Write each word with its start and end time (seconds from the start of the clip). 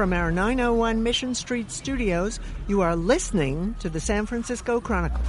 from 0.00 0.14
our 0.14 0.32
901 0.32 1.02
Mission 1.02 1.34
Street 1.34 1.70
studios, 1.70 2.40
you 2.68 2.80
are 2.80 2.96
listening 2.96 3.74
to 3.80 3.90
the 3.90 4.00
San 4.00 4.24
Francisco 4.24 4.80
Chronicle. 4.80 5.20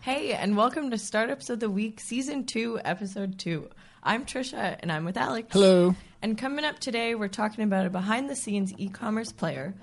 Hey, 0.00 0.32
and 0.32 0.56
welcome 0.56 0.90
to 0.90 0.96
Startups 0.96 1.50
of 1.50 1.60
the 1.60 1.68
Week, 1.68 2.00
Season 2.00 2.46
2, 2.46 2.80
Episode 2.86 3.38
2. 3.38 3.68
I'm 4.02 4.24
Trisha, 4.24 4.78
and 4.80 4.90
I'm 4.90 5.04
with 5.04 5.18
Alex. 5.18 5.48
Hello. 5.52 5.94
And 6.22 6.38
coming 6.38 6.64
up 6.64 6.78
today, 6.78 7.14
we're 7.14 7.28
talking 7.28 7.64
about 7.64 7.84
a 7.84 7.90
behind 7.90 8.30
the 8.30 8.34
scenes 8.34 8.72
e 8.78 8.88
commerce 8.88 9.30
player, 9.30 9.74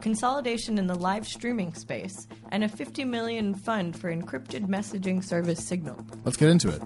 consolidation 0.00 0.78
in 0.78 0.86
the 0.86 0.94
live 0.94 1.28
streaming 1.28 1.74
space, 1.74 2.26
and 2.52 2.64
a 2.64 2.68
50 2.70 3.04
million 3.04 3.54
fund 3.54 3.94
for 3.98 4.10
encrypted 4.10 4.66
messaging 4.66 5.22
service 5.22 5.62
Signal. 5.62 6.02
Let's 6.24 6.38
get 6.38 6.48
into 6.48 6.70
it. 6.70 6.80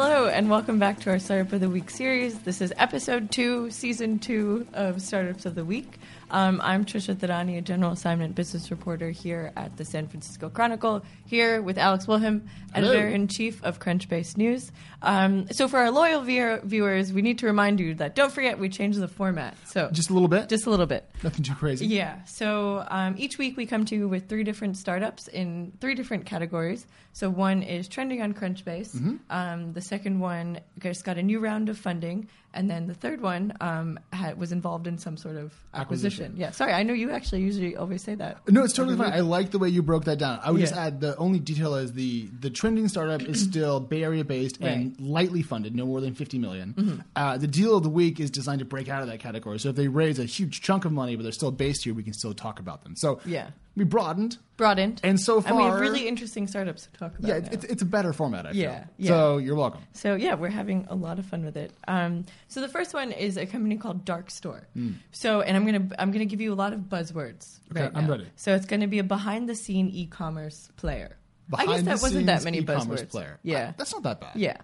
Hello, 0.00 0.28
and 0.28 0.48
welcome 0.48 0.78
back 0.78 1.00
to 1.00 1.10
our 1.10 1.18
Startup 1.18 1.52
of 1.54 1.60
the 1.60 1.68
Week 1.68 1.90
series. 1.90 2.38
This 2.38 2.60
is 2.60 2.72
episode 2.76 3.32
two, 3.32 3.68
season 3.72 4.20
two 4.20 4.64
of 4.72 5.02
Startups 5.02 5.44
of 5.44 5.56
the 5.56 5.64
Week. 5.64 5.98
Um, 6.30 6.60
I'm 6.62 6.84
Trisha 6.84 7.16
Thadani, 7.16 7.58
a 7.58 7.62
general 7.62 7.92
assignment 7.92 8.36
business 8.36 8.70
reporter 8.70 9.10
here 9.10 9.50
at 9.56 9.76
the 9.76 9.84
San 9.84 10.06
Francisco 10.06 10.50
Chronicle, 10.50 11.02
here 11.26 11.62
with 11.62 11.78
Alex 11.78 12.06
Wilhelm, 12.06 12.48
editor 12.74 13.08
in 13.08 13.26
chief 13.26 13.60
of 13.64 13.80
Crunchbase 13.80 14.36
News. 14.36 14.70
Um, 15.02 15.50
so, 15.50 15.66
for 15.66 15.78
our 15.78 15.90
loyal 15.90 16.20
viewer, 16.20 16.60
viewers, 16.62 17.12
we 17.12 17.22
need 17.22 17.38
to 17.38 17.46
remind 17.46 17.80
you 17.80 17.94
that 17.94 18.14
don't 18.14 18.30
forget 18.30 18.58
we 18.58 18.68
changed 18.68 19.00
the 19.00 19.08
format. 19.08 19.56
So, 19.66 19.88
Just 19.90 20.10
a 20.10 20.12
little 20.12 20.28
bit? 20.28 20.48
just 20.48 20.66
a 20.66 20.70
little 20.70 20.86
bit. 20.86 21.10
Nothing 21.24 21.44
too 21.44 21.54
crazy. 21.54 21.86
Yeah. 21.86 22.22
So 22.24 22.84
um, 22.88 23.14
each 23.18 23.38
week 23.38 23.56
we 23.56 23.66
come 23.66 23.84
to 23.86 23.96
you 23.96 24.06
with 24.06 24.28
three 24.28 24.44
different 24.44 24.76
startups 24.76 25.26
in 25.28 25.72
three 25.80 25.94
different 25.94 26.26
categories. 26.26 26.86
So 27.12 27.28
one 27.30 27.62
is 27.62 27.88
trending 27.88 28.22
on 28.22 28.34
Crunchbase. 28.34 28.94
Mm-hmm. 28.94 29.16
Um, 29.30 29.72
the 29.72 29.80
second 29.88 30.20
one 30.20 30.60
just 30.80 31.02
got 31.02 31.16
a 31.16 31.22
new 31.22 31.40
round 31.40 31.70
of 31.70 31.78
funding, 31.78 32.28
and 32.54 32.70
then 32.70 32.86
the 32.86 32.94
third 32.94 33.20
one 33.20 33.52
um, 33.60 33.98
had, 34.12 34.38
was 34.38 34.52
involved 34.52 34.86
in 34.86 34.98
some 34.98 35.16
sort 35.16 35.36
of 35.36 35.52
acquisition. 35.74 36.24
Acquisition. 36.24 36.34
Yeah. 36.36 36.50
Sorry, 36.52 36.72
I 36.72 36.82
know 36.82 36.94
you 36.94 37.10
actually 37.10 37.42
usually 37.42 37.76
always 37.76 38.02
say 38.02 38.14
that. 38.14 38.38
No, 38.48 38.64
it's 38.64 38.72
totally 38.72 38.96
fine. 38.96 39.12
I 39.12 39.20
like 39.20 39.50
the 39.50 39.58
way 39.58 39.68
you 39.68 39.82
broke 39.82 40.04
that 40.04 40.18
down. 40.18 40.40
I 40.42 40.50
would 40.50 40.60
just 40.60 40.74
add 40.74 41.00
the 41.00 41.16
only 41.16 41.38
detail 41.38 41.74
is 41.74 41.92
the 41.92 42.26
the 42.40 42.50
trending 42.50 42.88
startup 42.88 43.22
is 43.22 43.42
still 43.50 43.80
Bay 43.80 44.02
Area 44.02 44.24
based 44.24 44.60
and 44.60 44.98
lightly 45.00 45.42
funded, 45.42 45.74
no 45.74 45.86
more 45.86 46.00
than 46.00 46.14
fifty 46.14 46.38
million. 46.38 47.04
Uh, 47.16 47.36
the 47.38 47.46
deal 47.46 47.76
of 47.76 47.82
the 47.82 47.90
week 47.90 48.20
is 48.20 48.30
designed 48.30 48.60
to 48.60 48.64
break 48.64 48.88
out 48.88 49.02
of 49.02 49.08
that 49.08 49.20
category. 49.20 49.58
So 49.58 49.68
if 49.70 49.76
they 49.76 49.88
raise 49.88 50.18
a 50.18 50.24
huge 50.24 50.60
chunk 50.62 50.84
of 50.84 50.92
money, 50.92 51.16
but 51.16 51.22
they're 51.22 51.32
still 51.32 51.50
based 51.52 51.84
here, 51.84 51.94
we 51.94 52.02
can 52.02 52.12
still 52.12 52.34
talk 52.34 52.58
about 52.60 52.82
them. 52.82 52.96
So 52.96 53.20
Yeah. 53.24 53.50
we 53.76 53.84
broadened, 53.84 54.38
Broadened. 54.56 55.00
and 55.04 55.20
so 55.20 55.40
far, 55.40 55.52
and 55.52 55.58
we 55.58 55.64
have 55.64 55.80
really 55.80 56.08
interesting 56.08 56.46
startups 56.48 56.86
to 56.86 56.98
talk 56.98 57.16
about. 57.18 57.28
yeah, 57.28 57.38
now. 57.38 57.48
it's, 57.52 57.64
it's 57.64 57.82
a 57.82 57.86
better 57.86 58.12
format. 58.12 58.46
I 58.46 58.52
feel. 58.52 58.60
Yeah, 58.62 58.84
yeah. 58.96 59.08
So 59.08 59.38
you're 59.38 59.54
welcome. 59.54 59.80
So 59.92 60.14
yeah, 60.16 60.34
we're 60.34 60.48
having 60.48 60.86
a 60.90 60.94
lot 60.96 61.18
of 61.18 61.26
fun 61.26 61.44
with 61.44 61.56
it. 61.56 61.72
Um, 61.86 62.24
so 62.48 62.60
the 62.60 62.68
first 62.68 62.92
one 62.94 63.12
is 63.12 63.36
a 63.36 63.46
company 63.46 63.76
called 63.76 64.04
Darkstore. 64.04 64.64
So 65.12 65.40
and 65.42 65.56
I'm 65.56 65.64
gonna 65.64 65.88
I'm 65.98 66.10
gonna 66.10 66.24
give 66.24 66.40
you 66.40 66.52
a 66.52 66.58
lot 66.62 66.72
of 66.72 66.80
buzzwords. 66.80 67.60
Okay, 67.70 67.82
right 67.82 67.92
I'm 67.94 68.04
now. 68.04 68.10
ready. 68.12 68.26
So 68.36 68.54
it's 68.54 68.66
gonna 68.66 68.88
be 68.88 68.98
a 68.98 69.04
behind 69.04 69.48
the 69.48 69.54
scene 69.54 69.88
e-commerce 69.90 70.68
player. 70.76 71.16
I 71.54 71.64
guess 71.66 71.82
that 71.82 72.02
wasn't 72.02 72.26
that 72.26 72.44
many 72.44 72.58
e-commerce 72.58 73.02
buzzwords. 73.02 73.10
player. 73.10 73.38
Yeah, 73.42 73.68
Uh, 73.68 73.72
that's 73.78 73.92
not 73.94 74.02
that 74.02 74.20
bad. 74.20 74.32
yeah. 74.34 74.56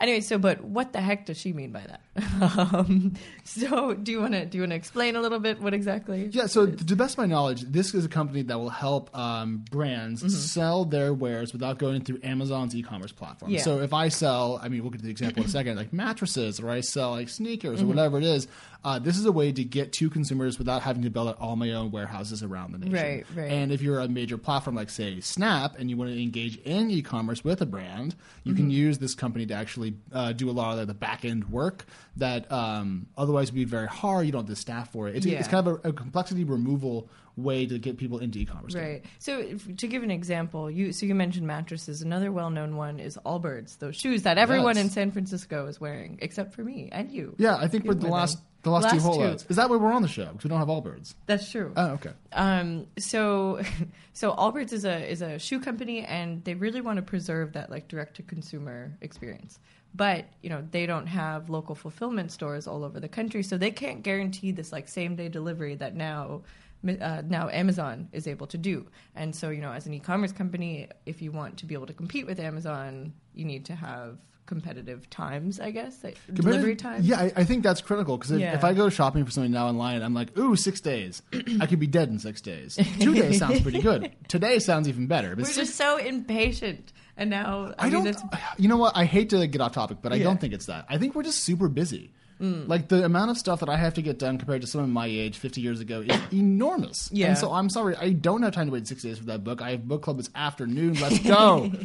Anyway, 0.00 0.20
so 0.20 0.38
but 0.38 0.64
what 0.64 0.92
the 0.94 1.00
heck 1.00 1.26
does 1.26 1.36
she 1.38 1.52
mean 1.52 1.72
by 1.72 1.82
that? 1.82 2.00
um, 2.74 3.14
so 3.44 3.94
do 3.94 4.10
you 4.12 4.20
want 4.20 4.32
to 4.32 4.46
do 4.46 4.58
you 4.58 4.62
want 4.62 4.70
to 4.72 4.76
explain 4.76 5.14
a 5.16 5.20
little 5.20 5.38
bit 5.40 5.60
what 5.60 5.74
exactly? 5.74 6.26
Yeah, 6.32 6.46
so 6.46 6.66
to 6.66 6.84
the 6.84 6.96
best 6.96 7.14
of 7.14 7.18
my 7.18 7.26
knowledge, 7.26 7.62
this 7.62 7.94
is 7.94 8.04
a 8.04 8.08
company 8.08 8.42
that 8.42 8.58
will 8.58 8.70
help 8.70 9.14
um, 9.16 9.64
brands 9.70 10.20
Mm-hmm. 10.22 10.28
sell 10.30 10.84
their 10.84 11.12
wares 11.14 11.52
without 11.52 11.78
going 11.78 12.02
through 12.02 12.20
Amazon's 12.22 12.74
e-commerce 12.74 13.12
platform. 13.12 13.50
Yeah. 13.50 13.60
So 13.62 13.80
if 13.80 13.92
I 13.92 14.08
sell, 14.08 14.58
I 14.62 14.68
mean, 14.68 14.82
we'll 14.82 14.90
get 14.90 14.98
to 14.98 15.04
the 15.04 15.10
example 15.10 15.42
in 15.42 15.48
a 15.48 15.52
second, 15.52 15.76
like 15.76 15.92
mattresses, 15.92 16.60
or 16.60 16.70
I 16.70 16.80
sell 16.80 17.10
like 17.12 17.28
sneakers 17.28 17.78
Mm-hmm. 17.80 17.84
or 17.84 17.88
whatever 17.88 18.18
it 18.18 18.24
is. 18.24 18.48
Uh, 18.82 18.98
this 18.98 19.18
is 19.18 19.26
a 19.26 19.32
way 19.32 19.52
to 19.52 19.62
get 19.62 19.92
to 19.92 20.08
consumers 20.08 20.58
without 20.58 20.80
having 20.80 21.02
to 21.02 21.10
build 21.10 21.28
out 21.28 21.36
all 21.38 21.54
my 21.54 21.70
own 21.72 21.90
warehouses 21.90 22.42
around 22.42 22.72
the 22.72 22.78
nation. 22.78 22.94
Right, 22.94 23.26
right. 23.36 23.50
And 23.52 23.70
if 23.72 23.82
you're 23.82 24.00
a 24.00 24.08
major 24.08 24.38
platform 24.38 24.74
like 24.74 24.88
say 24.88 25.20
Snap, 25.20 25.78
and 25.78 25.90
you 25.90 25.98
want 25.98 26.10
to 26.10 26.22
engage 26.22 26.56
in 26.62 26.90
e-commerce 26.90 27.44
with 27.44 27.60
a 27.60 27.66
brand, 27.66 28.14
you 28.44 28.52
Mm-hmm. 28.54 28.62
can 28.62 28.70
use 28.70 28.98
this 28.98 29.14
company 29.14 29.44
to 29.46 29.54
actually 29.54 29.89
uh, 30.12 30.32
do 30.32 30.48
a 30.48 30.52
lot 30.52 30.78
of 30.78 30.86
the, 30.86 30.94
back 30.94 31.24
end 31.24 31.50
work 31.50 31.86
that 32.16 32.50
um, 32.52 33.06
otherwise 33.16 33.50
would 33.50 33.56
be 33.56 33.64
very 33.64 33.86
hard. 33.86 34.26
You 34.26 34.32
don't 34.32 34.42
have 34.42 34.48
the 34.48 34.56
staff 34.56 34.92
for 34.92 35.08
it. 35.08 35.16
It's, 35.16 35.26
Yeah. 35.26 35.38
it's 35.38 35.48
kind 35.48 35.66
of 35.66 35.80
a, 35.84 35.88
a 35.88 35.92
complexity 35.92 36.44
removal 36.44 37.08
way 37.36 37.64
to 37.64 37.78
get 37.78 37.96
people 37.96 38.18
into 38.18 38.38
e-commerce. 38.40 38.74
Right. 38.74 39.04
So 39.18 39.38
if, 39.38 39.76
to 39.76 39.86
give 39.86 40.02
an 40.02 40.10
example, 40.10 40.70
you 40.70 40.92
so 40.92 41.06
you 41.06 41.14
mentioned 41.14 41.46
mattresses. 41.46 42.02
Another 42.02 42.30
well-known 42.32 42.76
one 42.76 43.00
is 43.00 43.16
Allbirds, 43.24 43.78
those 43.78 43.96
shoes 43.96 44.24
that 44.24 44.36
everyone 44.36 44.76
Yes. 44.76 44.84
in 44.86 44.90
San 44.90 45.10
Francisco 45.10 45.66
is 45.66 45.80
wearing, 45.80 46.18
except 46.20 46.54
for 46.54 46.62
me 46.62 46.88
and 46.92 47.10
you. 47.10 47.34
Yeah, 47.38 47.56
I 47.56 47.68
think 47.68 47.86
for 47.86 47.94
the 47.94 48.08
last. 48.08 48.38
The 48.62 48.70
last, 48.70 48.90
two 48.90 48.96
Last 48.96 49.02
two. 49.02 49.08
holdouts. 49.08 49.46
Is 49.48 49.56
that 49.56 49.70
why 49.70 49.76
we're 49.76 49.92
on 49.92 50.02
the 50.02 50.08
show? 50.08 50.26
Because 50.26 50.44
we 50.44 50.50
don't 50.50 50.58
have 50.58 50.68
Allbirds. 50.68 51.14
That's 51.26 51.50
true. 51.50 51.72
Oh, 51.76 51.92
okay. 51.92 52.10
Um, 52.32 52.86
so, 52.98 53.62
so 54.12 54.32
Allbirds 54.32 54.72
is 54.72 54.84
a 54.84 55.10
is 55.10 55.22
a 55.22 55.38
shoe 55.38 55.60
company, 55.60 56.00
and 56.04 56.44
they 56.44 56.54
really 56.54 56.80
want 56.80 56.96
to 56.96 57.02
preserve 57.02 57.54
that 57.54 57.70
like 57.70 57.88
direct 57.88 58.16
to 58.16 58.22
consumer 58.22 58.92
experience. 59.00 59.58
But 59.94 60.26
you 60.42 60.50
know 60.50 60.64
they 60.70 60.86
don't 60.86 61.06
have 61.06 61.48
local 61.50 61.74
fulfillment 61.74 62.30
stores 62.32 62.66
all 62.66 62.84
over 62.84 63.00
the 63.00 63.08
country, 63.08 63.42
so 63.42 63.56
they 63.56 63.70
can't 63.70 64.02
guarantee 64.02 64.52
this 64.52 64.72
like 64.72 64.88
same 64.88 65.16
day 65.16 65.28
delivery 65.28 65.74
that 65.76 65.94
now. 65.96 66.42
Uh, 66.82 67.20
now 67.26 67.50
Amazon 67.50 68.08
is 68.10 68.26
able 68.26 68.46
to 68.46 68.56
do, 68.56 68.86
and 69.14 69.36
so 69.36 69.50
you 69.50 69.60
know, 69.60 69.70
as 69.70 69.86
an 69.86 69.92
e-commerce 69.92 70.32
company, 70.32 70.88
if 71.04 71.20
you 71.20 71.30
want 71.30 71.58
to 71.58 71.66
be 71.66 71.74
able 71.74 71.86
to 71.86 71.92
compete 71.92 72.26
with 72.26 72.40
Amazon, 72.40 73.12
you 73.34 73.44
need 73.44 73.66
to 73.66 73.74
have 73.74 74.16
competitive 74.50 75.08
times, 75.08 75.58
I 75.60 75.70
guess, 75.70 76.02
like 76.04 76.18
delivery 76.30 76.76
times. 76.76 77.06
Yeah, 77.06 77.20
I, 77.20 77.32
I 77.36 77.44
think 77.44 77.62
that's 77.62 77.80
critical 77.80 78.18
because 78.18 78.32
if, 78.32 78.40
Yeah. 78.40 78.54
if 78.54 78.64
I 78.64 78.74
go 78.74 78.90
shopping 78.90 79.24
for 79.24 79.30
something 79.30 79.52
now 79.52 79.68
online, 79.68 80.02
I'm 80.02 80.12
like, 80.12 80.36
ooh, 80.36 80.56
six 80.56 80.80
days. 80.82 81.22
I 81.60 81.66
could 81.66 81.78
be 81.80 81.86
dead 81.86 82.08
in 82.10 82.18
six 82.18 82.40
days. 82.42 82.76
Two 83.00 83.14
days 83.14 83.38
sounds 83.38 83.60
pretty 83.62 83.80
good. 83.90 84.10
Today 84.28 84.58
sounds 84.58 84.88
even 84.88 85.06
better. 85.06 85.30
But 85.30 85.38
we're 85.38 85.44
six, 85.44 85.56
just 85.68 85.76
so 85.76 85.96
impatient, 85.96 86.92
and 87.16 87.30
now 87.30 87.72
I, 87.78 87.86
I 87.86 87.90
mean, 87.90 87.92
don't. 88.04 88.06
it's 88.08 88.22
You 88.58 88.68
know 88.68 88.76
what? 88.76 88.96
I 88.96 89.04
hate 89.06 89.30
to 89.30 89.46
get 89.46 89.60
off 89.62 89.72
topic, 89.72 89.98
but 90.02 90.12
I 90.12 90.16
Yeah. 90.16 90.22
Mm. 90.22 90.24
don't 90.24 90.40
think 90.40 90.52
it's 90.52 90.66
that. 90.66 90.84
I 90.90 90.98
think 90.98 91.14
we're 91.14 91.22
just 91.22 91.38
super 91.44 91.68
busy. 91.68 92.12
Like 92.42 92.88
the 92.88 93.04
amount 93.04 93.30
of 93.30 93.36
stuff 93.36 93.60
that 93.60 93.68
I 93.68 93.76
have 93.76 93.92
to 93.94 94.02
get 94.02 94.18
done 94.18 94.38
compared 94.38 94.62
to 94.62 94.66
someone 94.66 94.90
my 94.90 95.04
age 95.06 95.36
50 95.36 95.60
years 95.60 95.80
ago 95.80 96.00
is 96.00 96.18
enormous. 96.32 97.10
Yeah. 97.12 97.26
And 97.28 97.36
so 97.38 97.52
I'm 97.52 97.68
sorry, 97.68 97.94
I 97.96 98.12
don't 98.14 98.42
have 98.42 98.54
time 98.54 98.68
to 98.68 98.72
wait 98.72 98.86
six 98.88 99.02
days 99.02 99.18
for 99.18 99.26
that 99.26 99.44
book. 99.44 99.60
I 99.60 99.72
have 99.72 99.86
book 99.86 100.00
club 100.00 100.16
this 100.16 100.30
afternoon. 100.34 100.94
Let's 100.94 101.18
go. 101.18 101.70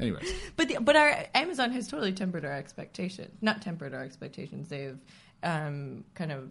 Anyways, 0.00 0.32
But 0.56 0.68
the, 0.68 0.78
but 0.80 0.96
our 0.96 1.26
Amazon 1.34 1.70
has 1.72 1.88
totally 1.88 2.12
tempered 2.12 2.44
our 2.44 2.52
expectations. 2.52 3.36
Not 3.40 3.62
tempered 3.62 3.94
our 3.94 4.02
expectations. 4.02 4.68
They've 4.68 4.98
um, 5.42 6.04
kind 6.14 6.32
of 6.32 6.50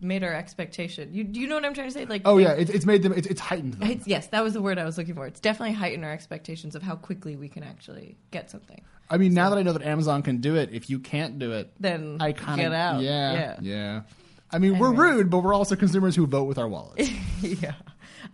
made 0.00 0.24
our 0.24 0.32
expectation. 0.32 1.12
You 1.12 1.24
do 1.24 1.38
you 1.40 1.46
know 1.46 1.54
what 1.56 1.64
I'm 1.64 1.74
trying 1.74 1.88
to 1.88 1.92
say? 1.92 2.06
Like 2.06 2.22
oh 2.24 2.38
yeah, 2.38 2.52
it, 2.52 2.70
it's 2.70 2.86
made 2.86 3.02
them. 3.02 3.12
It's, 3.12 3.26
it's 3.26 3.40
heightened 3.40 3.74
them. 3.74 3.82
it's- 3.90 4.06
yes, 4.06 4.28
that 4.28 4.42
was 4.42 4.54
the 4.54 4.62
word 4.62 4.78
I 4.78 4.84
was 4.84 4.96
looking 4.98 5.14
for. 5.14 5.26
It's 5.26 5.40
definitely 5.40 5.74
heightened 5.74 6.04
our 6.04 6.12
expectations 6.12 6.74
of 6.74 6.82
how 6.82 6.96
quickly 6.96 7.36
we 7.36 7.48
can 7.48 7.62
actually 7.62 8.16
get 8.30 8.50
something. 8.50 8.80
I 9.10 9.18
mean, 9.18 9.34
now 9.34 9.50
that 9.50 9.58
I 9.58 9.62
know 9.62 9.74
that 9.74 9.82
Amazon 9.82 10.22
can 10.22 10.38
do 10.38 10.56
it, 10.56 10.70
if 10.72 10.88
you 10.88 10.98
can't 10.98 11.38
do 11.38 11.52
it, 11.52 11.70
Then 11.78 12.16
I 12.20 12.32
kind 12.32 12.60
of 12.60 12.64
get 12.64 12.72
out. 12.72 13.02
Yeah, 13.02 13.32
Yeah. 13.34 13.56
yeah. 13.60 14.00
I 14.50 14.58
mean, 14.58 14.78
we're 14.78 14.92
rude, 14.92 15.28
but 15.30 15.40
we're 15.40 15.54
also 15.54 15.76
consumers 15.76 16.14
who 16.16 16.26
vote 16.26 16.44
with 16.44 16.58
our 16.58 16.68
wallets. 16.68 17.10
yeah. 17.42 17.72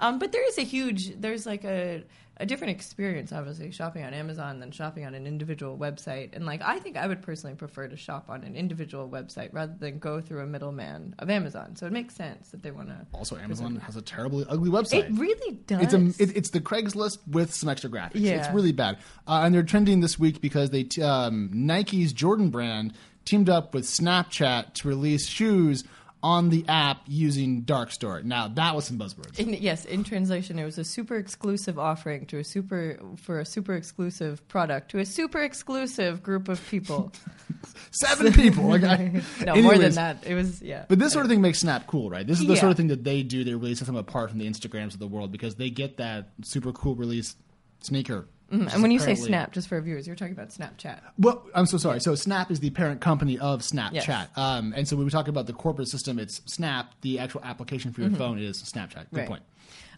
Um, 0.00 0.18
but 0.18 0.32
there 0.32 0.46
is 0.48 0.58
a 0.58 0.62
huge, 0.62 1.20
there's 1.20 1.46
like 1.46 1.64
a, 1.64 2.04
a 2.40 2.46
different 2.46 2.70
experience, 2.70 3.32
obviously, 3.32 3.70
shopping 3.72 4.04
on 4.04 4.14
Amazon 4.14 4.60
than 4.60 4.70
shopping 4.70 5.04
on 5.04 5.14
an 5.14 5.26
individual 5.26 5.76
website. 5.76 6.36
And 6.36 6.46
like, 6.46 6.62
I 6.62 6.78
think 6.78 6.96
I 6.96 7.06
would 7.06 7.20
personally 7.20 7.56
prefer 7.56 7.88
to 7.88 7.96
shop 7.96 8.26
on 8.28 8.44
an 8.44 8.54
individual 8.54 9.08
website 9.08 9.52
rather 9.52 9.74
than 9.76 9.98
go 9.98 10.20
through 10.20 10.42
a 10.42 10.46
middleman 10.46 11.16
of 11.18 11.30
Amazon. 11.30 11.74
So 11.74 11.86
it 11.86 11.92
makes 11.92 12.14
sense 12.14 12.50
that 12.50 12.62
they 12.62 12.70
want 12.70 12.88
to. 12.88 13.06
also, 13.12 13.36
Amazon 13.36 13.76
has 13.76 13.96
a 13.96 14.02
terribly 14.02 14.44
ugly 14.48 14.70
website. 14.70 15.04
It 15.04 15.18
really 15.18 15.56
does. 15.66 15.82
It's 15.82 15.94
a 15.94 16.22
it, 16.22 16.36
it's 16.36 16.50
the 16.50 16.60
Craigslist 16.60 17.18
with 17.26 17.52
some 17.52 17.68
extra 17.68 17.90
graphics. 17.90 18.20
Yeah. 18.20 18.38
It's 18.38 18.54
really 18.54 18.72
bad, 18.72 18.98
uh, 19.26 19.42
and 19.44 19.52
they're 19.52 19.62
trending 19.64 20.00
this 20.00 20.18
week 20.18 20.40
because 20.40 20.70
they 20.70 20.84
t- 20.84 21.02
um, 21.02 21.50
Nike's 21.52 22.12
Jordan 22.12 22.50
brand 22.50 22.92
teamed 23.24 23.50
up 23.50 23.74
with 23.74 23.84
Snapchat 23.84 24.74
to 24.74 24.88
release 24.88 25.26
shoes 25.26 25.84
on 26.22 26.48
the 26.50 26.64
app 26.68 27.02
using 27.06 27.62
Darkstore. 27.62 28.24
Now 28.24 28.48
that 28.48 28.74
was 28.74 28.86
some 28.86 28.98
buzzwords. 28.98 29.38
In, 29.38 29.52
yes, 29.54 29.84
in 29.84 30.02
translation, 30.04 30.58
it 30.58 30.64
was 30.64 30.78
a 30.78 30.84
super 30.84 31.16
exclusive 31.16 31.78
offering 31.78 32.26
to 32.26 32.38
a 32.38 32.44
super 32.44 32.98
for 33.16 33.40
a 33.40 33.44
super 33.44 33.74
exclusive 33.74 34.46
product 34.48 34.90
to 34.92 34.98
a 34.98 35.06
super 35.06 35.40
exclusive 35.40 36.22
group 36.22 36.48
of 36.48 36.66
people. 36.68 37.12
Seven 37.90 38.32
people. 38.32 38.64
Like, 38.64 38.84
I, 38.84 39.22
no, 39.44 39.56
more 39.62 39.78
than 39.78 39.92
that. 39.94 40.24
It 40.26 40.34
was 40.34 40.60
yeah. 40.60 40.84
But 40.88 40.98
this 40.98 41.12
sort 41.12 41.24
of 41.24 41.30
thing 41.30 41.40
makes 41.40 41.60
Snap 41.60 41.86
cool, 41.86 42.10
right? 42.10 42.26
This 42.26 42.40
is 42.40 42.46
the 42.46 42.54
Yeah. 42.54 42.60
sort 42.60 42.70
of 42.72 42.76
thing 42.76 42.88
that 42.88 43.04
they 43.04 43.22
do. 43.22 43.44
They 43.44 43.54
really 43.54 43.74
set 43.74 43.86
them 43.86 43.96
apart 43.96 44.30
from 44.30 44.38
the 44.38 44.48
Instagrams 44.48 44.94
of 44.94 44.98
the 44.98 45.08
world 45.08 45.32
because 45.32 45.54
they 45.54 45.70
get 45.70 45.96
that 45.98 46.30
super 46.42 46.72
cool 46.72 46.94
release 46.94 47.36
sneaker 47.80 48.26
Mhm. 48.52 48.72
And 48.72 48.82
when 48.82 48.90
you 48.90 48.98
say 48.98 49.14
Snap, 49.14 49.52
just 49.52 49.68
for 49.68 49.74
our 49.74 49.80
viewers, 49.82 50.06
you're 50.06 50.16
talking 50.16 50.32
about 50.32 50.48
Snapchat. 50.48 51.00
Well, 51.18 51.44
I'm 51.54 51.66
so 51.66 51.76
sorry. 51.76 52.00
So 52.00 52.14
Snap 52.14 52.50
is 52.50 52.60
the 52.60 52.70
parent 52.70 53.00
company 53.00 53.38
of 53.38 53.60
Snapchat. 53.60 54.06
Yes. 54.06 54.28
Um, 54.36 54.72
and 54.76 54.88
so 54.88 54.96
when 54.96 55.04
we 55.04 55.10
talk 55.10 55.28
about 55.28 55.46
the 55.46 55.52
corporate 55.52 55.88
system, 55.88 56.18
it's 56.18 56.40
Snap. 56.46 56.94
The 57.02 57.18
actual 57.18 57.42
application 57.44 57.92
for 57.92 58.00
your 58.00 58.10
phone 58.10 58.38
is 58.38 58.62
Snapchat. 58.62 58.94
Good 58.94 59.06
Mm-hmm. 59.10 59.16
Right. 59.18 59.28
point. 59.28 59.42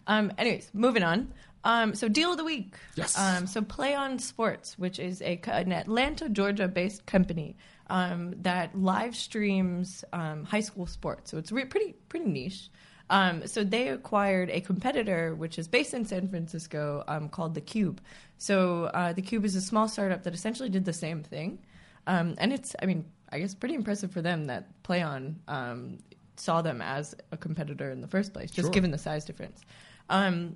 Um, 0.07 0.31
anyways, 0.37 0.69
moving 0.73 1.03
on. 1.03 1.31
Um, 1.63 1.93
so, 1.93 2.09
deal 2.09 2.31
of 2.31 2.37
the 2.37 2.43
week. 2.43 2.73
Yes. 2.95 3.15
Um, 3.17 3.45
so, 3.45 3.61
PlayOn 3.61 4.19
Sports, 4.19 4.77
which 4.79 4.97
is 4.97 5.21
a 5.21 5.39
an 5.45 5.71
Atlanta, 5.71 6.27
Georgia 6.27 6.67
based 6.67 7.05
company 7.05 7.55
um, 7.87 8.33
that 8.41 8.75
live 8.77 9.15
streams 9.15 10.03
um, 10.11 10.43
high 10.43 10.61
school 10.61 10.87
sports. 10.87 11.29
So, 11.29 11.37
it's 11.37 11.51
re- 11.51 11.65
pretty 11.65 11.93
pretty 12.09 12.25
niche. 12.25 12.69
Um, 13.11 13.45
so, 13.45 13.63
they 13.63 13.89
acquired 13.89 14.49
a 14.49 14.61
competitor, 14.61 15.35
which 15.35 15.59
is 15.59 15.67
based 15.67 15.93
in 15.93 16.05
San 16.05 16.27
Francisco, 16.29 17.03
um, 17.07 17.29
called 17.29 17.53
The 17.53 17.61
Cube. 17.61 18.01
So, 18.37 18.85
uh, 18.85 19.13
The 19.13 19.21
Cube 19.21 19.45
is 19.45 19.55
a 19.55 19.61
small 19.61 19.87
startup 19.87 20.23
that 20.23 20.33
essentially 20.33 20.69
did 20.69 20.85
the 20.85 20.93
same 20.93 21.21
thing. 21.21 21.59
Um, 22.07 22.35
and 22.39 22.51
it's, 22.51 22.75
I 22.81 22.85
mean, 22.87 23.05
I 23.31 23.39
guess 23.39 23.53
pretty 23.53 23.75
impressive 23.75 24.11
for 24.11 24.21
them 24.21 24.45
that 24.47 24.81
PlayOn 24.83 25.35
um, 25.47 25.99
saw 26.35 26.61
them 26.61 26.81
as 26.81 27.13
a 27.31 27.37
competitor 27.37 27.91
in 27.91 28.01
the 28.01 28.07
first 28.07 28.33
place, 28.33 28.49
just 28.49 28.67
Sure. 28.67 28.71
given 28.71 28.91
the 28.91 28.97
size 28.97 29.25
difference. 29.25 29.61
Um, 30.09 30.55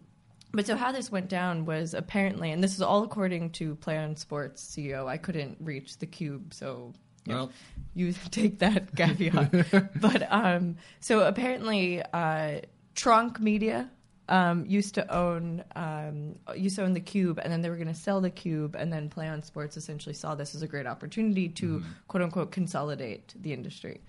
but 0.52 0.66
so 0.66 0.76
how 0.76 0.92
this 0.92 1.12
went 1.12 1.28
down 1.30 1.66
was 1.66 1.94
apparently, 1.94 2.52
and 2.52 2.64
this 2.64 2.74
is 2.74 2.82
all 2.82 3.04
according 3.04 3.52
to 3.52 3.76
PlayOn 3.76 4.18
Sports 4.18 4.64
CEO. 4.66 5.08
I 5.08 5.18
couldn't 5.18 5.58
reach 5.60 5.98
the 5.98 6.06
cube, 6.06 6.54
so 6.54 6.94
Well. 7.28 7.52
you 7.94 8.14
take 8.32 8.60
that 8.60 8.96
caveat. 8.96 9.92
but 10.02 10.28
um, 10.32 10.78
so 11.00 11.22
apparently, 11.22 12.02
uh, 12.02 12.62
Tronc 12.96 13.40
Media 13.40 13.90
um, 14.30 14.66
used 14.66 14.96
to 14.96 15.16
own 15.16 15.64
um, 15.76 16.36
used 16.56 16.76
to 16.78 16.84
own 16.84 16.94
the 16.94 17.00
cube, 17.00 17.40
and 17.44 17.52
then 17.52 17.62
they 17.62 17.70
were 17.70 17.76
going 17.76 17.88
to 17.88 17.94
sell 17.94 18.22
the 18.22 18.30
cube, 18.30 18.76
and 18.76 18.92
then 18.92 19.10
PlayOn 19.10 19.44
Sports 19.44 19.78
essentially 19.78 20.16
saw 20.16 20.36
this 20.36 20.56
as 20.56 20.62
a 20.62 20.68
great 20.68 20.88
opportunity 20.88 21.50
to 21.50 21.84
quote 22.08 22.24
unquote 22.24 22.52
consolidate 22.52 23.34
the 23.40 23.54
industry. 23.54 24.02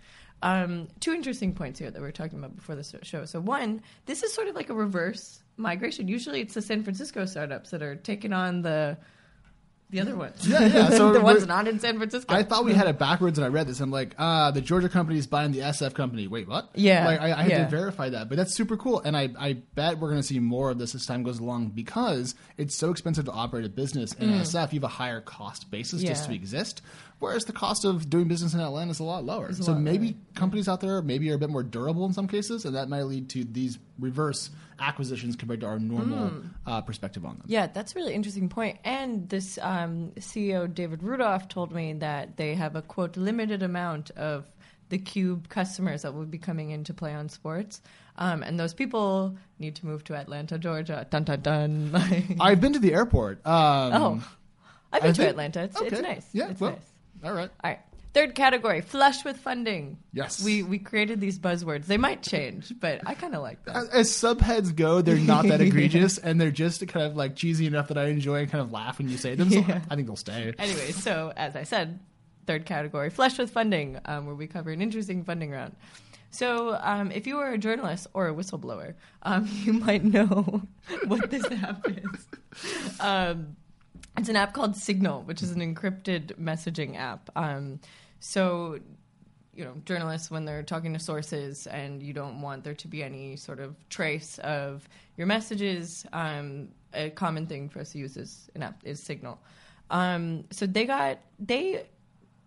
Um, 0.42 0.88
two 1.00 1.12
interesting 1.12 1.54
points 1.54 1.78
here 1.78 1.90
that 1.90 1.98
we 1.98 2.06
were 2.06 2.12
talking 2.12 2.38
about 2.38 2.54
before 2.56 2.76
the 2.76 2.84
show. 3.02 3.24
So 3.24 3.40
one, 3.40 3.82
this 4.04 4.22
is 4.22 4.34
sort 4.34 4.48
of 4.48 4.54
like 4.54 4.68
a 4.68 4.74
reverse 4.74 5.40
migration. 5.56 6.08
Usually, 6.08 6.40
it's 6.40 6.54
the 6.54 6.62
San 6.62 6.82
Francisco 6.82 7.24
startups 7.24 7.70
that 7.70 7.82
are 7.82 7.96
taking 7.96 8.32
on 8.32 8.62
the 8.62 8.98
the 9.90 10.00
other 10.00 10.16
ones. 10.16 10.46
Yeah, 10.46 10.66
yeah. 10.66 10.90
So 10.96 11.12
the 11.12 11.20
ones 11.20 11.46
not 11.46 11.68
in 11.68 11.78
San 11.78 11.96
Francisco. 11.96 12.34
I 12.34 12.42
thought 12.42 12.64
we 12.64 12.74
had 12.74 12.88
it 12.88 12.98
backwards, 12.98 13.38
and 13.38 13.44
I 13.44 13.48
read 13.48 13.68
this. 13.68 13.80
I'm 13.80 13.90
like, 13.90 14.14
ah, 14.18 14.50
the 14.50 14.60
Georgia 14.60 14.88
company 14.88 15.18
is 15.18 15.26
buying 15.26 15.52
the 15.52 15.60
SF 15.60 15.94
company. 15.94 16.26
Wait, 16.26 16.48
what? 16.48 16.70
Yeah, 16.74 17.06
like 17.06 17.20
I, 17.20 17.32
I 17.32 17.42
had 17.42 17.50
yeah. 17.50 17.64
to 17.64 17.70
verify 17.70 18.08
that, 18.10 18.28
but 18.28 18.36
that's 18.36 18.52
super 18.54 18.76
cool, 18.76 19.00
and 19.00 19.16
I, 19.16 19.28
I 19.38 19.52
bet 19.74 19.98
we're 19.98 20.08
going 20.10 20.20
to 20.20 20.26
see 20.26 20.40
more 20.40 20.70
of 20.70 20.78
this 20.78 20.94
as 20.94 21.06
time 21.06 21.22
goes 21.22 21.38
along 21.38 21.68
because 21.68 22.34
it's 22.56 22.74
so 22.74 22.90
expensive 22.90 23.26
to 23.26 23.32
operate 23.32 23.64
a 23.64 23.68
business 23.68 24.12
in 24.14 24.30
SF. 24.30 24.72
You 24.72 24.80
have 24.80 24.84
a 24.84 24.88
higher 24.88 25.20
cost 25.20 25.70
basis 25.70 26.02
just 26.02 26.16
Mm. 26.16 26.26
To 26.28 26.34
exist, 26.34 26.82
whereas 27.18 27.44
the 27.44 27.52
cost 27.52 27.84
of 27.84 28.08
doing 28.10 28.28
business 28.28 28.54
in 28.54 28.60
Atlanta 28.60 28.90
is 28.90 28.98
a 29.00 29.04
lot 29.04 29.24
lower. 29.24 29.52
So 29.52 29.72
lot 29.72 29.80
maybe 29.80 30.06
lower, 30.08 30.16
companies 30.34 30.68
out 30.68 30.80
there 30.80 31.00
maybe 31.02 31.30
are 31.30 31.34
a 31.34 31.38
bit 31.38 31.50
more 31.50 31.62
durable 31.62 32.04
in 32.06 32.12
some 32.12 32.28
cases, 32.28 32.64
and 32.64 32.74
that 32.76 32.88
might 32.88 33.02
lead 33.04 33.28
to 33.30 33.44
these 33.44 33.78
reverse 33.98 34.50
acquisitions 34.78 35.36
compared 35.36 35.60
to 35.60 35.66
our 35.66 35.78
normal 35.78 36.30
Mm. 36.30 36.50
uh, 36.66 36.80
perspective 36.82 37.24
on 37.24 37.38
them. 37.38 37.44
Yeah, 37.46 37.66
that's 37.68 37.92
a 37.92 37.98
really 37.98 38.12
interesting 38.14 38.48
point. 38.50 38.78
And 38.84 39.28
this 39.28 39.58
um, 39.62 40.12
CEO, 40.18 40.72
David 40.72 41.02
Rudolph, 41.02 41.48
told 41.48 41.72
me 41.72 41.94
that 41.94 42.36
they 42.36 42.54
have 42.54 42.76
a 42.76 42.82
quote 42.82 43.16
limited 43.16 43.62
amount 43.62 44.10
of 44.12 44.44
the 44.90 44.98
Cube 44.98 45.48
customers 45.48 46.02
that 46.02 46.14
will 46.14 46.26
be 46.26 46.38
coming 46.38 46.70
in 46.70 46.84
to 46.84 46.94
PlayOn 46.94 47.30
Sports. 47.30 47.80
Um, 48.18 48.42
and 48.42 48.58
those 48.60 48.72
people 48.74 49.36
need 49.58 49.74
to 49.76 49.86
move 49.86 50.04
to 50.04 50.14
Atlanta, 50.14 50.58
Georgia. 50.58 51.06
Dun 51.10 51.24
dun 51.24 51.40
dun. 51.40 52.36
I've 52.40 52.60
been 52.60 52.72
to 52.74 52.78
the 52.78 52.92
airport. 52.94 53.44
Um, 53.46 53.92
oh, 53.92 54.28
I've 54.92 55.02
been 55.02 55.10
I 55.10 55.12
to 55.12 55.16
think- 55.18 55.30
Atlanta. 55.30 55.62
It's, 55.64 55.80
it's 55.80 56.00
nice. 56.00 56.26
Yeah, 56.32 56.50
it's 56.50 56.60
well, 56.60 56.70
nice. 56.72 56.92
All 57.24 57.32
right. 57.32 57.50
All 57.64 57.70
right. 57.70 57.80
Third 58.14 58.34
category, 58.34 58.80
flush 58.80 59.26
with 59.26 59.36
funding. 59.36 59.98
Yes. 60.14 60.42
We 60.42 60.62
we 60.62 60.78
created 60.78 61.20
these 61.20 61.38
buzzwords. 61.38 61.84
They 61.84 61.98
might 61.98 62.22
change, 62.22 62.72
but 62.80 63.02
I 63.04 63.12
kind 63.12 63.34
of 63.34 63.42
like 63.42 63.62
them. 63.64 63.76
As, 63.76 63.88
as 63.90 64.10
subheads 64.10 64.74
go, 64.74 65.02
they're 65.02 65.16
not 65.18 65.46
that 65.48 65.60
egregious, 65.68 66.16
and 66.16 66.40
they're 66.40 66.50
just 66.50 66.86
kind 66.88 67.04
of 67.04 67.14
like 67.14 67.36
cheesy 67.36 67.66
enough 67.66 67.88
that 67.88 67.98
I 67.98 68.06
enjoy 68.06 68.36
and 68.40 68.50
kind 68.50 68.62
of 68.62 68.72
laugh 68.72 68.96
when 68.96 69.10
you 69.10 69.18
say 69.18 69.34
them. 69.34 69.50
So 69.50 69.58
Yeah. 69.58 69.82
I 69.90 69.94
think 69.96 70.06
they'll 70.06 70.16
stay. 70.16 70.54
Anyway, 70.58 70.92
so 70.92 71.32
as 71.36 71.56
I 71.56 71.64
said, 71.64 71.98
third 72.46 72.64
category, 72.64 73.10
flush 73.10 73.36
with 73.36 73.50
funding, 73.50 73.98
um, 74.06 74.24
where 74.24 74.34
we 74.34 74.46
cover 74.46 74.70
an 74.70 74.80
interesting 74.80 75.22
funding 75.22 75.50
round. 75.50 75.76
So, 76.30 76.74
um, 76.82 77.10
if 77.12 77.26
you 77.26 77.38
are 77.38 77.52
a 77.52 77.58
journalist 77.58 78.06
or 78.14 78.28
a 78.28 78.34
whistleblower, 78.34 78.94
um, 79.24 79.46
you 79.64 79.74
might 79.74 80.04
know 80.04 80.62
what 81.06 81.30
this 81.30 81.44
app 81.50 81.86
is. 81.86 82.26
Um, 82.98 83.56
it's 84.16 84.28
an 84.28 84.36
app 84.36 84.54
called 84.54 84.76
Signal, 84.76 85.22
which 85.22 85.42
is 85.42 85.50
an 85.52 85.60
encrypted 85.60 86.34
messaging 86.38 86.96
app. 86.96 87.30
Um, 87.36 87.80
so, 88.20 88.78
you 89.54 89.64
know, 89.64 89.74
journalists, 89.84 90.30
when 90.30 90.44
they're 90.44 90.62
talking 90.62 90.92
to 90.92 90.98
sources 90.98 91.66
and 91.66 92.02
you 92.02 92.12
don't 92.12 92.40
want 92.40 92.64
there 92.64 92.74
to 92.74 92.88
be 92.88 93.02
any 93.02 93.36
sort 93.36 93.60
of 93.60 93.76
trace 93.88 94.38
of 94.38 94.88
your 95.16 95.26
messages, 95.26 96.06
um, 96.12 96.68
a 96.94 97.10
common 97.10 97.46
thing 97.46 97.68
for 97.68 97.80
us 97.80 97.92
to 97.92 97.98
use 97.98 98.16
is 98.16 98.50
an 98.54 98.62
app 98.62 98.80
is 98.84 99.02
Signal. 99.02 99.38
Um, 99.90 100.44
so 100.50 100.66
they 100.66 100.84
got 100.84 101.18
they 101.38 101.86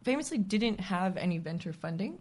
famously 0.03 0.37
didn't 0.37 0.79
have 0.79 1.17
any 1.17 1.37
venture 1.37 1.73
funding. 1.73 2.19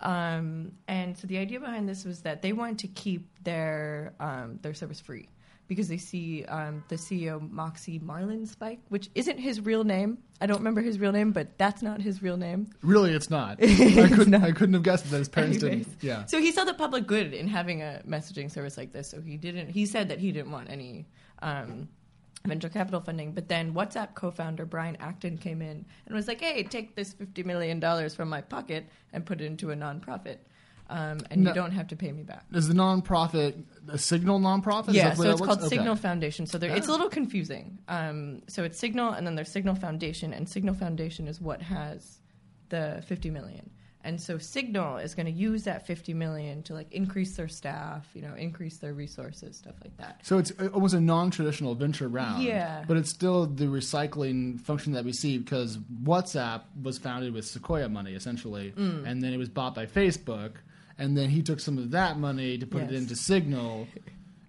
Um, 0.00 0.72
and 0.88 1.16
so 1.16 1.26
the 1.26 1.38
idea 1.38 1.60
behind 1.60 1.88
this 1.88 2.04
was 2.04 2.22
that 2.22 2.42
they 2.42 2.52
wanted 2.52 2.78
to 2.80 2.88
keep 2.88 3.28
their 3.44 4.14
um, 4.18 4.58
their 4.62 4.74
service 4.74 5.00
free 5.00 5.28
because 5.70 5.86
they 5.86 5.98
see 5.98 6.44
um, 6.46 6.82
the 6.88 6.96
CEO 6.96 7.40
Moxie 7.48 8.00
Marlinspike, 8.00 8.80
which 8.88 9.08
isn't 9.14 9.38
his 9.38 9.60
real 9.60 9.84
name. 9.84 10.18
I 10.40 10.46
don't 10.46 10.58
remember 10.58 10.80
his 10.80 10.98
real 10.98 11.12
name, 11.12 11.30
but 11.30 11.56
that's 11.58 11.80
not 11.80 12.02
his 12.02 12.24
real 12.24 12.36
name. 12.36 12.66
Really, 12.82 13.12
it's 13.12 13.30
not. 13.30 13.58
I 13.62 14.08
couldn't. 14.08 14.34
I 14.34 14.50
couldn't 14.50 14.74
have 14.74 14.82
guessed 14.82 15.08
that 15.12 15.18
his 15.18 15.28
parents 15.28 15.62
Anyways. 15.62 15.86
didn't. 15.86 16.02
Yeah. 16.02 16.24
So 16.26 16.40
he 16.40 16.50
saw 16.50 16.64
the 16.64 16.74
public 16.74 17.06
good 17.06 17.32
in 17.32 17.46
having 17.46 17.82
a 17.82 18.02
messaging 18.04 18.50
service 18.50 18.76
like 18.76 18.92
this. 18.92 19.08
So 19.10 19.20
he 19.20 19.36
didn't. 19.36 19.68
He 19.68 19.86
said 19.86 20.08
that 20.08 20.18
he 20.18 20.32
didn't 20.32 20.50
want 20.50 20.70
any 20.70 21.06
um, 21.40 21.88
venture 22.44 22.68
capital 22.68 23.00
funding. 23.00 23.30
But 23.30 23.48
then 23.48 23.72
WhatsApp 23.72 24.16
co-founder 24.16 24.66
Brian 24.66 24.96
Acton 24.96 25.38
came 25.38 25.62
in 25.62 25.86
and 26.04 26.14
was 26.16 26.26
like, 26.26 26.40
"Hey, 26.40 26.64
take 26.64 26.96
this 26.96 27.12
fifty 27.12 27.44
million 27.44 27.78
dollars 27.78 28.16
from 28.16 28.28
my 28.28 28.40
pocket 28.40 28.88
and 29.12 29.24
put 29.24 29.40
it 29.40 29.44
into 29.44 29.70
a 29.70 29.76
nonprofit, 29.76 30.38
um, 30.90 31.18
and 31.30 31.42
No. 31.44 31.50
you 31.50 31.54
don't 31.54 31.72
have 31.72 31.88
to 31.88 31.96
pay 31.96 32.12
me 32.12 32.22
back." 32.22 32.44
Is 32.52 32.68
the 32.68 32.74
nonprofit 32.74 33.54
a 33.88 33.96
Signal 33.98 34.40
nonprofit? 34.40 34.92
Yeah, 34.92 35.14
so 35.14 35.30
it's 35.30 35.40
called? 35.40 35.58
Okay. 35.60 35.68
Signal 35.68 35.96
Foundation. 35.96 36.46
So 36.46 36.58
there, 36.58 36.70
it's 36.76 36.86
a 36.88 36.90
Ah. 36.90 36.94
little 36.94 37.08
confusing. 37.08 37.78
Um, 37.88 38.42
so 38.48 38.64
it's 38.64 38.78
Signal, 38.78 39.12
and 39.12 39.26
then 39.26 39.34
there's 39.36 39.50
Signal 39.50 39.74
Foundation, 39.76 40.32
and 40.34 40.48
Signal 40.48 40.74
Foundation 40.74 41.26
is 41.28 41.40
what 41.40 41.62
has 41.62 42.18
the 42.68 43.02
50 43.06 43.30
million. 43.30 43.70
And 44.02 44.18
so 44.18 44.38
Signal 44.38 44.96
is 44.96 45.14
going 45.14 45.26
to 45.26 45.32
use 45.32 45.64
that 45.64 45.86
50 45.86 46.14
million 46.14 46.62
to 46.62 46.72
like 46.72 46.90
increase 46.90 47.36
their 47.36 47.48
staff, 47.48 48.08
you 48.14 48.22
know, 48.22 48.32
increase 48.34 48.78
their 48.78 48.94
resources, 48.94 49.58
stuff 49.58 49.74
like 49.84 49.94
that. 49.98 50.20
So 50.24 50.38
it's 50.38 50.52
almost 50.72 50.94
a 50.94 51.00
non-traditional 51.02 51.74
venture 51.74 52.08
round. 52.08 52.42
Yeah. 52.42 52.82
But 52.88 52.96
it's 52.96 53.10
still 53.10 53.44
the 53.44 53.66
recycling 53.66 54.58
function 54.58 54.94
that 54.94 55.04
we 55.04 55.12
see 55.12 55.36
because 55.36 55.76
WhatsApp 56.02 56.62
was 56.82 56.96
founded 56.96 57.34
with 57.34 57.44
Sequoia 57.46 57.90
money 57.90 58.14
essentially, 58.14 58.72
Mm. 58.74 59.04
and 59.06 59.22
then 59.22 59.34
it 59.34 59.36
was 59.36 59.50
bought 59.50 59.74
by 59.74 59.84
Facebook, 59.84 60.52
and 61.00 61.16
then 61.16 61.30
he 61.30 61.42
took 61.42 61.58
some 61.58 61.78
of 61.78 61.90
that 61.92 62.18
money 62.18 62.58
to 62.58 62.66
put 62.66 62.82
it 62.82 62.92
into 62.92 63.16
Signal. 63.16 63.88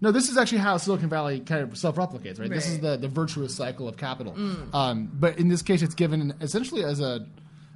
No, 0.02 0.12
this 0.12 0.30
is 0.30 0.38
actually 0.38 0.58
how 0.60 0.78
Silicon 0.78 1.10
Valley 1.10 1.40
kind 1.40 1.62
of 1.62 1.78
self-replicates, 1.78 2.40
right? 2.40 2.50
This 2.50 2.68
is 2.68 2.80
the, 2.80 2.98
the 2.98 3.08
virtuous 3.08 3.56
cycle 3.56 3.88
of 3.88 3.98
capital. 3.98 4.36
Um, 4.74 5.10
but 5.14 5.40
in 5.40 5.48
this 5.48 5.62
case, 5.62 5.82
it's 5.82 5.96
given 5.96 6.34
essentially 6.42 6.84
as 6.84 7.00
a, 7.00 7.26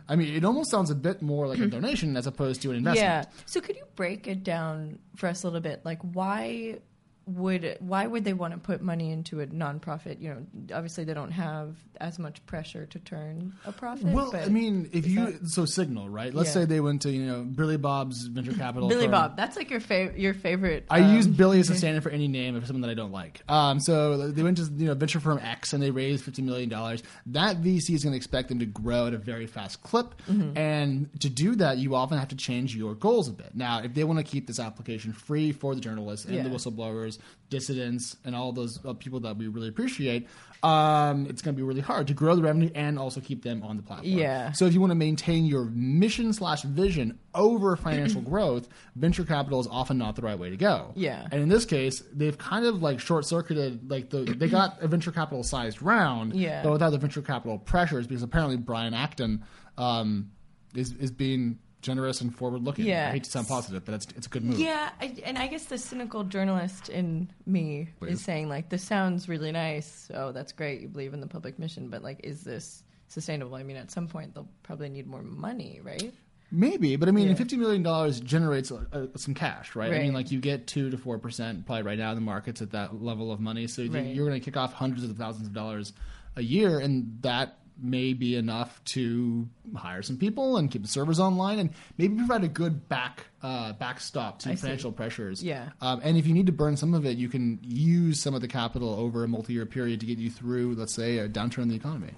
I 0.10 0.16
mean, 0.16 0.36
it 0.36 0.44
almost 0.44 0.70
sounds 0.72 0.90
a 0.92 0.96
bit 0.96 1.22
more 1.22 1.48
like 1.48 1.60
a 1.60 1.68
donation 1.78 2.18
as 2.18 2.28
opposed 2.28 2.62
to 2.64 2.72
an 2.72 2.78
investment. 2.78 3.06
Yeah. 3.08 3.26
So 3.46 3.62
could 3.62 3.76
you 3.76 3.86
break 3.96 4.28
it 4.28 4.44
down 4.44 5.00
for 5.16 5.28
us 5.28 5.44
a 5.44 5.48
little 5.48 5.62
bit? 5.62 5.86
Like 5.86 6.02
why 6.02 6.80
would 7.28 7.78
why 7.80 8.06
would 8.06 8.24
they 8.24 8.34
want 8.34 8.54
to 8.54 8.60
put 8.60 8.82
money 8.82 9.12
into 9.12 9.40
a 9.42 9.48
nonprofit? 9.48 10.22
You 10.22 10.30
know, 10.30 10.76
obviously 10.76 11.04
they 11.06 11.14
don't 11.14 11.32
have 11.32 11.76
as 12.00 12.20
much 12.20 12.46
pressure 12.46 12.86
to 12.88 13.00
turn 13.00 13.54
a 13.66 13.72
profit. 13.72 14.08
Well, 14.08 14.36
I 14.36 14.48
mean, 14.50 14.90
if 14.94 15.08
you 15.08 15.26
that- 15.32 15.48
so 15.50 15.66
Signal, 15.66 16.10
right? 16.10 16.34
Let's 16.34 16.50
Yeah. 16.50 16.54
say 16.62 16.66
they 16.66 16.82
went 16.82 17.02
to 17.04 17.12
you 17.12 17.26
know 17.26 17.44
Billy 17.44 17.78
Bob's 17.78 18.28
venture 18.28 18.54
capital. 18.54 18.90
Billy 18.90 19.04
firm. 19.06 19.12
Bob, 19.12 19.38
that's 19.38 19.56
like 19.58 19.70
your 19.72 19.80
favorite 19.80 20.20
your 20.20 20.34
favorite. 20.34 20.86
I 20.90 21.02
um, 21.02 21.16
use 21.16 21.26
Billy 21.28 21.60
as 21.60 21.70
a 21.70 21.76
stand-in 21.76 22.02
for 22.02 22.10
any 22.10 22.28
name 22.28 22.56
of 22.56 22.66
someone 22.68 22.82
that 22.82 22.92
I 22.92 22.96
don't 22.96 23.12
like. 23.12 23.42
Um, 23.50 23.80
so 23.80 24.30
they 24.30 24.44
went 24.44 24.58
to 24.58 24.64
you 24.76 24.88
know 24.88 24.94
venture 24.94 25.20
firm 25.20 25.40
X 25.42 25.74
and 25.74 25.82
they 25.82 25.92
raised 25.92 26.24
fifty 26.24 26.42
million 26.42 26.70
dollars. 26.70 27.02
That 27.28 27.58
VC 27.62 27.96
is 27.96 28.04
going 28.04 28.12
to 28.14 28.18
expect 28.18 28.50
them 28.50 28.60
to 28.60 28.66
grow 28.66 29.08
at 29.08 29.14
a 29.14 29.18
very 29.18 29.48
fast 29.48 29.82
clip, 29.82 30.14
Mm-hmm. 30.30 30.58
and 30.58 31.10
to 31.22 31.30
do 31.30 31.56
that, 31.56 31.78
you 31.80 31.96
often 31.96 32.18
have 32.20 32.28
to 32.30 32.36
change 32.36 32.76
your 32.76 32.94
goals 32.94 33.30
a 33.30 33.34
bit. 33.34 33.56
Now, 33.56 33.82
if 33.82 33.94
they 33.94 34.04
want 34.04 34.20
to 34.20 34.24
keep 34.24 34.48
this 34.48 34.60
application 34.60 35.14
free 35.14 35.52
for 35.52 35.74
the 35.76 35.82
journalists 35.82 36.26
and 36.26 36.46
the 36.46 36.50
whistleblowers 36.50 37.15
dissidents, 37.50 38.16
and 38.26 38.36
all 38.36 38.52
those 38.52 38.84
uh, 38.86 38.94
people 38.94 39.20
that 39.22 39.38
we 39.38 39.48
really 39.48 39.68
appreciate, 39.68 40.28
um, 40.64 41.28
it's 41.28 41.42
going 41.44 41.54
to 41.54 41.58
be 41.58 41.62
really 41.64 41.82
hard 41.82 42.08
to 42.08 42.14
grow 42.14 42.36
the 42.36 42.42
revenue 42.42 42.72
and 42.74 42.98
also 42.98 43.22
keep 43.22 43.44
them 43.44 43.62
on 43.64 43.78
the 43.78 43.84
platform. 43.84 44.10
Yeah. 44.18 44.52
So 44.54 44.66
if 44.66 44.74
you 44.74 44.82
want 44.82 44.92
to 44.92 44.96
maintain 44.96 45.46
your 45.46 45.66
mission 45.66 46.34
slash 46.34 46.64
vision 46.64 47.20
over 47.36 47.76
financial 47.76 48.22
growth, 48.32 48.68
venture 48.96 49.24
capital 49.26 49.60
is 49.60 49.68
often 49.68 49.98
not 50.00 50.16
the 50.16 50.24
right 50.24 50.38
way 50.40 50.50
to 50.50 50.58
go. 50.58 50.92
Yeah. 50.96 51.28
And 51.32 51.42
in 51.42 51.50
this 51.50 51.66
case, 51.66 52.02
they've 52.12 52.38
kind 52.38 52.66
of 52.66 52.82
like 52.82 53.00
short 53.00 53.26
circuited, 53.26 53.92
like 53.92 54.10
the 54.10 54.24
they 54.24 54.48
got 54.48 54.82
a 54.82 54.88
venture 54.88 55.12
capital 55.12 55.44
sized 55.44 55.82
round, 55.84 56.34
Yeah. 56.34 56.64
but 56.64 56.72
without 56.72 56.90
the 56.90 56.98
venture 56.98 57.22
capital 57.22 57.60
pressures, 57.60 58.08
because 58.08 58.24
apparently 58.24 58.58
Brian 58.58 58.94
Acton 58.96 59.44
um, 59.78 60.32
is 60.74 60.94
is 60.94 61.12
being 61.12 61.60
generous 61.86 62.20
and 62.22 62.36
forward 62.36 62.64
looking. 62.64 62.86
Yeah. 62.86 63.08
I 63.08 63.12
hate 63.12 63.24
to 63.26 63.32
sound 63.32 63.48
positive, 63.48 63.86
but 63.86 63.94
it's 63.94 64.08
it's 64.18 64.28
a 64.28 64.30
good 64.30 64.44
move. 64.44 64.60
Yeah, 64.60 64.90
I, 65.00 65.16
and 65.24 65.38
I 65.38 65.48
guess 65.48 65.66
the 65.66 65.78
cynical 65.78 66.24
journalist 66.24 66.90
in 66.90 67.30
me 67.46 67.90
Please. 68.00 68.14
is 68.14 68.22
saying 68.22 68.50
like, 68.50 68.70
"This 68.70 68.84
sounds 68.84 69.30
really 69.30 69.52
nice. 69.52 70.10
Oh, 70.14 70.32
that's 70.32 70.52
great. 70.52 70.82
You 70.82 70.88
believe 70.88 71.14
in 71.14 71.22
the 71.22 71.28
public 71.28 71.60
mission, 71.60 71.90
but 71.90 72.02
like, 72.04 72.20
is 72.24 72.42
this 72.44 72.84
sustainable? 73.08 73.56
I 73.56 73.64
mean, 73.64 73.78
at 73.78 73.92
some 73.92 74.08
point 74.08 74.34
they'll 74.34 74.50
probably 74.64 74.90
need 74.90 75.06
more 75.08 75.22
money, 75.22 75.80
right? 75.84 76.12
Maybe, 76.52 76.96
but 76.96 77.08
I 77.10 77.12
mean, 77.12 77.28
Yeah. 77.28 77.34
fifty 77.36 77.58
million 77.58 77.84
dollars 77.84 78.20
generates 78.20 78.72
uh, 78.72 79.08
some 79.16 79.34
cash, 79.34 79.76
right? 79.76 79.92
I 79.94 80.00
mean, 80.00 80.14
like 80.14 80.32
you 80.32 80.40
get 80.40 80.68
two 80.68 80.90
to 80.90 80.98
four 80.98 81.18
percent 81.20 81.66
probably 81.66 81.84
right 81.84 81.98
now 81.98 82.10
in 82.12 82.16
the 82.16 82.22
markets 82.22 82.62
at 82.62 82.72
that 82.72 83.02
level 83.04 83.32
of 83.32 83.40
money. 83.40 83.68
So 83.68 83.84
Right. 83.84 84.06
you're 84.16 84.28
going 84.28 84.40
to 84.40 84.44
kick 84.46 84.58
off 84.58 84.74
hundreds 84.74 85.04
of 85.04 85.16
thousands 85.18 85.48
of 85.48 85.54
dollars 85.54 85.94
a 86.36 86.42
year, 86.44 86.80
and 86.80 87.18
that 87.22 87.58
may 87.82 88.14
be 88.14 88.36
enough 88.36 88.82
to 88.86 89.48
hire 89.76 90.02
some 90.02 90.18
people 90.18 90.58
and 90.58 90.72
keep 90.72 90.82
the 90.82 90.88
servers 90.88 91.20
online, 91.20 91.60
and 91.60 91.70
maybe 91.98 92.16
provide 92.16 92.44
a 92.44 92.48
good 92.48 92.88
back 92.88 93.26
uh, 93.44 93.74
backstop 93.74 94.40
to 94.40 94.50
I 94.50 94.56
see. 94.56 94.62
financial 94.62 94.92
pressures. 94.92 95.44
Yeah. 95.44 95.70
Um, 95.82 96.02
and 96.04 96.18
if 96.18 96.26
you 96.28 96.34
need 96.34 96.46
to 96.46 96.52
burn 96.52 96.78
some 96.78 96.94
of 96.94 97.06
it, 97.06 97.18
you 97.18 97.30
can 97.30 97.60
use 97.62 98.20
some 98.20 98.34
of 98.34 98.42
the 98.42 98.48
capital 98.48 98.94
over 98.94 99.24
a 99.24 99.28
multi-year 99.28 99.66
period 99.66 100.00
to 100.00 100.06
get 100.06 100.18
you 100.18 100.30
through, 100.30 100.76
let's 100.76 100.94
say, 100.94 101.18
a 101.20 101.28
downturn 101.30 101.64
in 101.64 101.70
the 101.70 101.76
economy. 101.76 102.12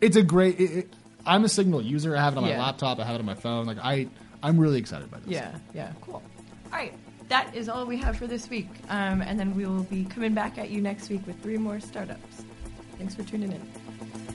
It's 0.00 0.16
a 0.16 0.22
great. 0.22 0.60
It, 0.60 0.70
it, 0.70 0.94
I'm 1.26 1.44
a 1.44 1.48
Signal 1.48 1.82
user. 1.82 2.16
I 2.16 2.20
have 2.20 2.34
it 2.34 2.38
on 2.38 2.44
my 2.44 2.50
Mm. 2.52 2.58
Laptop. 2.58 2.98
I 2.98 3.04
have 3.04 3.14
it 3.16 3.20
on 3.20 3.26
my 3.26 3.34
phone. 3.34 3.66
Like 3.66 3.78
I, 3.82 4.08
I'm 4.42 4.58
really 4.58 4.78
excited 4.78 5.10
by 5.10 5.18
this. 5.20 5.28
Yeah, 5.28 5.56
yeah, 5.74 5.92
cool. 6.00 6.14
All 6.66 6.78
right, 6.78 6.92
that 7.28 7.54
is 7.54 7.68
all 7.68 7.86
we 7.86 7.96
have 7.98 8.16
for 8.16 8.26
this 8.26 8.48
week, 8.50 8.68
um, 8.88 9.20
and 9.22 9.38
then 9.38 9.54
we 9.54 9.66
will 9.66 9.84
be 9.84 10.04
coming 10.04 10.34
back 10.34 10.58
at 10.58 10.70
you 10.70 10.80
next 10.80 11.10
week 11.10 11.26
with 11.26 11.40
three 11.42 11.58
more 11.58 11.78
startups. 11.80 12.44
Thanks 12.98 13.14
for 13.14 13.22
tuning 13.24 13.52
in. 13.52 14.31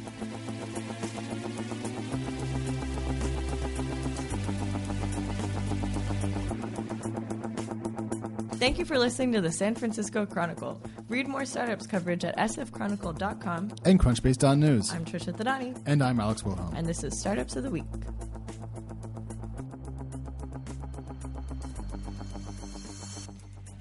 Thank 8.68 8.80
you 8.80 8.84
for 8.84 9.00
listening 9.00 9.32
to 9.32 9.40
the 9.40 9.50
San 9.50 9.76
Francisco 9.76 10.26
Chronicle. 10.26 10.82
Read 11.08 11.26
more 11.26 11.46
startups 11.46 11.88
coverage 11.88 12.26
at 12.26 12.36
sfchronicle.com. 12.36 13.72
And 13.86 13.98
Crunchbase.news. 13.98 14.92
I'm 14.92 15.06
Trisha 15.06 15.34
Thadani, 15.34 15.82
and 15.86 16.04
I'm 16.04 16.20
Alex 16.20 16.44
Wilhelm. 16.44 16.76
and 16.76 16.86
this 16.86 17.02
is 17.02 17.18
Startups 17.18 17.56
of 17.56 17.64
the 17.64 17.70
Week. 17.70 17.86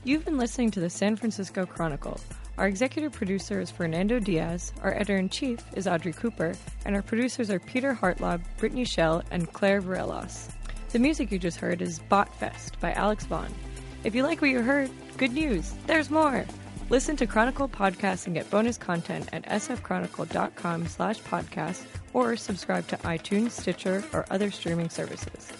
You've 0.04 0.24
been 0.24 0.38
listening 0.38 0.70
to 0.70 0.78
the 0.78 0.88
San 0.88 1.16
Francisco 1.16 1.66
Chronicle. 1.66 2.20
Our 2.56 2.68
executive 2.68 3.10
producer 3.10 3.60
is 3.60 3.72
Fernando 3.72 4.20
Diaz, 4.20 4.72
our 4.84 4.94
editor 4.94 5.16
in 5.16 5.30
chief 5.30 5.64
is 5.74 5.88
Audrey 5.88 6.12
Cooper, 6.12 6.54
and 6.84 6.94
our 6.94 7.02
producers 7.02 7.50
are 7.50 7.58
Peter 7.58 7.92
Hartlaub, 7.92 8.40
Brittany 8.58 8.84
Shell, 8.84 9.24
and 9.32 9.52
Claire 9.52 9.82
Varelos. 9.82 10.48
The 10.90 11.00
music 11.00 11.32
you 11.32 11.40
just 11.40 11.58
heard 11.58 11.82
is 11.82 11.98
Botfest 12.08 12.78
by 12.78 12.92
Alex 12.92 13.24
Vaughn. 13.24 13.52
If 14.06 14.14
you 14.14 14.22
like 14.22 14.40
what 14.40 14.50
you 14.50 14.60
heard, 14.62 14.88
good 15.16 15.32
news, 15.32 15.74
there's 15.88 16.10
more! 16.10 16.46
Listen 16.90 17.16
to 17.16 17.26
Chronicle 17.26 17.68
podcasts 17.68 18.26
and 18.26 18.36
get 18.36 18.48
bonus 18.50 18.78
content 18.78 19.28
at 19.32 19.42
sfchronicle.com 19.46 20.86
slash 20.86 21.20
podcast 21.22 21.82
or 22.12 22.36
subscribe 22.36 22.86
to 22.86 22.96
iTunes, 22.98 23.50
Stitcher, 23.50 24.04
or 24.12 24.24
other 24.30 24.52
streaming 24.52 24.90
services. 24.90 25.50